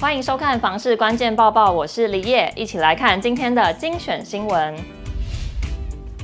[0.00, 4.74] 欢迎收看房市关键报报，我是李烨，一起来看今天的精选新闻。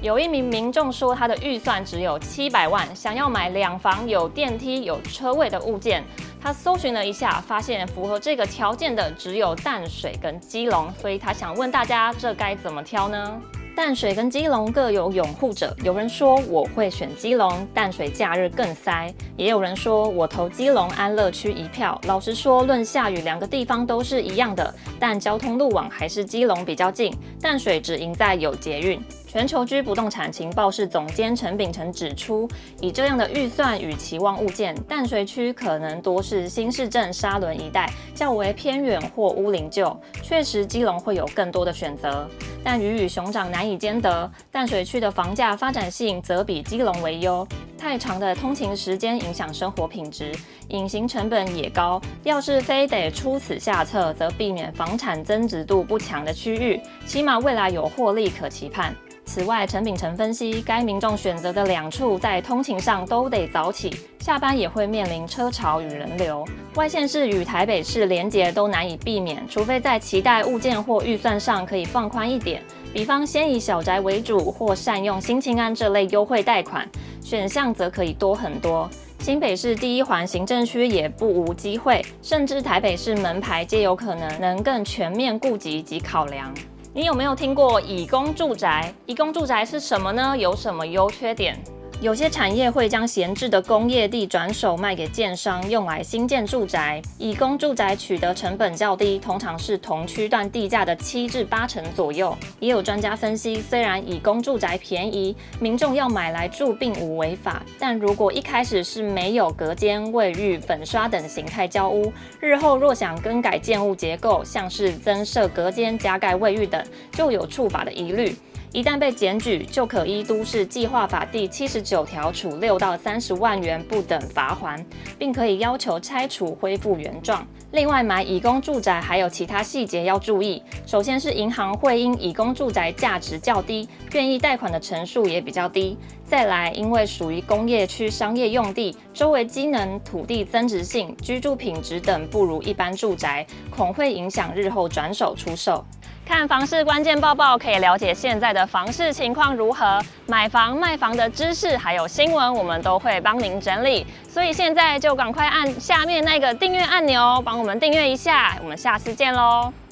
[0.00, 6.02] 有一名民众说，他的预算只有七百万，想要买两房有电梯、有车位的物件。
[6.40, 13.38] 他搜寻了一下，发现符合这个条件的只有淡水跟基隆，所以他想问大家，这该怎么挑呢？
[13.76, 22.00] 淡水跟基隆各有拥护者，有人说我会选基隆，淡水假日更塞；也有人说我投基隆安乐区一票。
[22.06, 28.98] 老实说，论下雨，两个地方都是一样的，但交通路网还是基隆比较近，淡水只赢在有捷运。
[29.26, 32.48] 全球居不动产情报室总监陈秉承指出，
[32.80, 39.94] 以这样的预算与期望物件，淡水区可能多是新市镇沙仑一带，较为偏远或屋龄旧。
[40.22, 42.26] 确实，基隆会有更多的选择，
[42.68, 44.28] 但鱼与熊掌难以兼得。
[44.50, 47.46] 淡水区的房价发展性则比基隆为优，
[47.78, 50.32] 太长的通勤时间影响生活品质，
[50.70, 52.02] 隐形成本也高。
[52.24, 58.92] 要是非得出此下策，则避免房产增值度不强的区域，起码未来有获利可期盼。
[59.26, 66.42] 此外，陈秉承分析，该民众选择的两处在通勤上都得早起，下班也会面临车潮与人流，
[66.76, 72.62] 外县市与台北市连结都难以避免，除非在期待物件或预算上可以放宽一点，
[72.94, 76.88] 比方先以小宅为主，或善用新青安这类优惠贷款，
[77.20, 78.88] 选项则可以多很多。
[79.18, 86.54] 新北市第一环行政区也不无机会，甚至台北市门牌皆有可能能更全面顾及及考量。
[86.96, 88.90] 你有没有听过以工住宅？
[89.04, 90.34] 以工住宅是什么呢？
[90.34, 91.62] 有什么优缺点？
[92.02, 97.00] 有些产业会将闲置的工业地转手卖给建商，用来新建住宅。
[97.16, 102.36] 以供住宅取得成本较低，通常是同区段地价的七至八成左右。
[102.60, 118.36] 也有专家分析，虽然以工住宅便宜，民众要买来住并无违法，但如果一开始是没有隔间、卫浴、粉刷等形态交屋，日后若想更改建物结构，像是增设隔间、加盖卫浴等，就有触法的疑虑。
[118.76, 124.84] 一旦被检举，就可依都市计划法第七十九条处六到三十万元不等罚锾，
[125.18, 127.42] 并可以要求拆除恢复原状。
[127.72, 130.62] 另外，买乙工住宅还有其他细节要注意。
[130.84, 135.96] 首先是银行会因乙工住宅价值较低，愿意贷款的成数也比较低。
[136.26, 145.84] 再来，因为属于工业区商业用地，周围机能、土地增值性、居住品质等不如一般住宅，恐会影响日后转手出售。
[146.26, 154.04] 看房市关键报报，可以了解现在的房市情况如何，买房卖房的知识还有新闻，我们都会帮您整理。
[154.28, 158.58] 所以现在就赶快按下面那个订阅按钮，帮我们订阅一下。
[158.60, 159.85] 我们下次见喽。